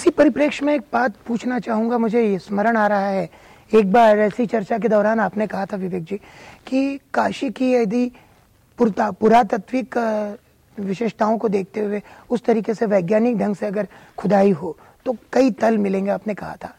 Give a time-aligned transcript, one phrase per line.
[0.00, 3.28] इसी परिप्रेक्ष्य में एक बात पूछना चाहूँगा, मुझे ये स्मरण आ रहा है।
[3.70, 6.16] एक बार ऐसी चर्चा के दौरान आपने कहा था विवेक जी,
[6.66, 8.10] कि काशी की यदि
[8.78, 9.96] पुरातत्विक
[10.76, 12.00] विशेषताओं को देखते हुए
[12.30, 13.88] उस तरीके से वैज्ञानिक ढंग से अगर
[14.18, 14.76] खुदाई हो
[15.06, 16.72] तो कई तल मिलेंगे, आपने कहा था।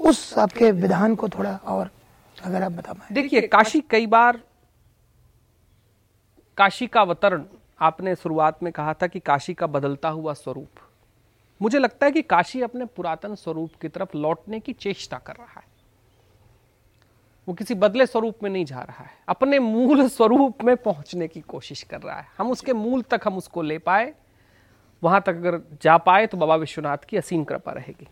[0.00, 1.90] उस आपके विधान को थोड़ा और
[2.36, 4.40] अगर आप बता पाए। देखिए, काशी कई बार,
[6.58, 7.44] काशी का अवतरण
[7.80, 10.82] आपने शुरुआत में कहा था कि काशी का बदलता हुआ स्वरूप।
[11.62, 15.60] मुझे लगता है कि काशी अपने पुरातन स्वरूप की तरफ़ लौटने की चेष्टा कर रहा
[15.60, 15.64] है।
[17.48, 21.40] वो किसी बदले स्वरूप में नहीं जा रहा है। अपने मूल स्वरूप में पहुँचने की
[21.40, 24.14] कोशिश कर रहा है। हम उसके मूल तक हम उसको ले पाए,
[25.02, 28.08] वहाँ तक अगर जा पाए तो बाबा विश्वनाथ की असीम कृपा रहेगी।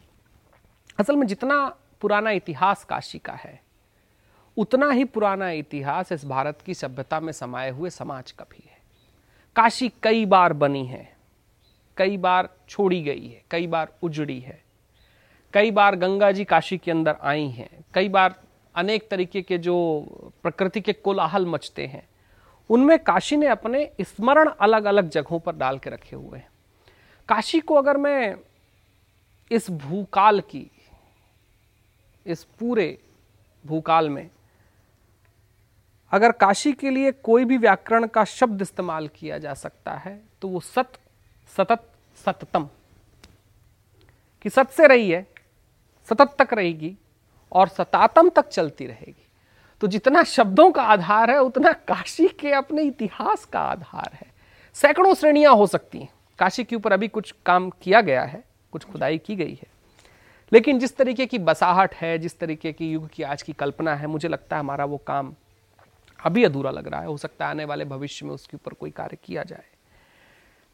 [1.00, 3.60] असल में जितना पुराना इतिहास काशी का है,
[4.56, 8.78] उतना ही पुराना इतिहास इस भारत की सभ्यता में समाये हुए समाज का भी है।
[9.56, 11.13] काशी कई बार बनी है।
[11.96, 14.62] कई बार छोड़ी गई है, कई बार उजड़ी है।
[15.54, 18.34] कई बार गंगा जी काशी के अंदर आई हैं। कई बार
[18.74, 19.76] अनेक तरीके के जो
[20.42, 22.08] प्रकृति के कोलाहल मचते हैं।
[22.70, 26.48] उनमें काशी ने अपने स्मरण अलग अलग जगहों पर डाल के रखे हुए हैं।
[27.28, 28.36] काशी को अगर मैं
[29.50, 30.70] इस भूकाल की,
[32.26, 32.98] इस पूरे
[33.64, 34.28] भूकाल में
[36.12, 40.48] अगर काशी के लिए कोई भी व्याकरण का शब्द इस्तेमाल किया जा सकता है तो
[40.48, 40.98] वो सत
[41.56, 41.92] सतत
[42.24, 42.68] सततम।
[44.42, 45.26] कि सत से रही है,
[46.08, 46.96] सतत तक रहेगी
[47.52, 49.26] और सतातम तक चलती रहेगी।
[49.80, 54.32] तो जितना शब्दों का आधार है, उतना काशी के अपने इतिहास का आधार है।
[54.74, 58.84] सैकड़ों श्रेणियाँ हो सकती हैं। काशी के ऊपर अभी कुछ काम किया गया है, कुछ
[58.84, 59.68] खुदाई की गई है।
[60.52, 64.06] लेकिन जिस तरीके की बसाहट है, जिस तरीके की युग की आज की कल्पना है,
[64.06, 65.34] मुझे लगता है हमारा वो काम
[66.24, 68.90] अभी अधूरा लग रहा है। हो सकता है आने वाले भविष्य में उसके ऊपर कोई
[68.90, 69.64] कार्य किया जाए।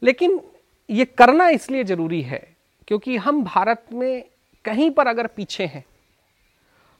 [0.03, 0.41] लेकिन
[0.91, 2.47] ये करना इसलिए ज़रूरी है
[2.87, 4.23] क्योंकि हम भारत में
[4.65, 5.83] कहीं पर अगर पीछे हैं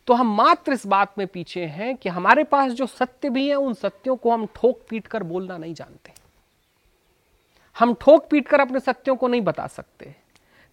[0.07, 3.55] तो हम मात्र इस बात में पीछे हैं कि हमारे पास जो सत्य भी है,
[3.55, 6.11] उन सत्यों को हम ठोक पीट कर बोलना नहीं जानते।
[7.75, 10.15] हम ठोक पीट कर अपने सत्यों को नहीं बता सकते।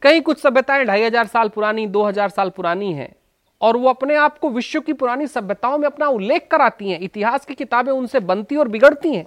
[0.03, 3.15] कहीं कुछ सभ्यताएँ ढाई हज़ार साल पुरानी, दो हज़ार साल पुरानी हैं,
[3.61, 7.45] और वो अपने आप को विश्व की पुरानी सभ्यताओं में अपना उल्लेख कराती हैं, इतिहास
[7.45, 9.27] की किताबें उनसे बनती और बिगड़ती हैं।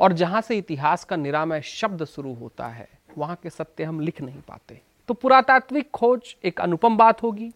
[0.00, 2.88] और जहाँ से इतिहास का निरामय शब्द शुरू होता है,
[3.18, 7.52] वहाँ के सत्य हम लिख नहीं पाते। तो पुरातात्विक खोज एक अनुपम बात होगी।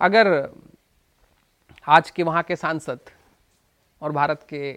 [0.00, 0.28] अगर
[1.86, 3.10] आज के वहाँ के सांसद
[4.02, 4.72] और भारत के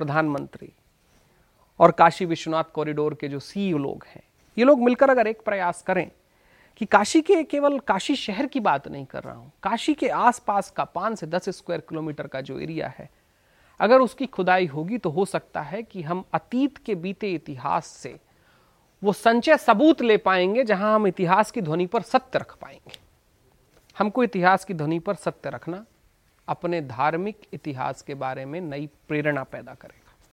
[0.00, 0.72] प्रधानमंत्री
[1.80, 4.22] और काशी विश्वनाथ कॉरिडोर के जो सी लोग हैं,
[4.56, 6.10] ये लोग मिलकर अगर एक प्रयास करें
[6.80, 10.70] कि काशी के केवल काशी शहर की बात नहीं कर रहा हूँ, काशी के आसपास
[10.70, 13.08] का पाँच से दस स्क्वायर किलोमीटर का जो एरिया है
[13.80, 18.18] अगर उसकी खुदाई होगी तो हो सकता है कि हम अतीत के बीते इतिहास से
[19.02, 22.98] वो संचय सबूत ले पाएँगे जहाँ हम इतिहास की ध्वनि पर सत्य रख पाएँगे।
[23.98, 25.84] हमको इतिहास की ध्वनि पर सत्य रखना,
[26.48, 30.07] अपने धार्मिक इतिहास के बारे में नई प्रेरणा पैदा करेगा।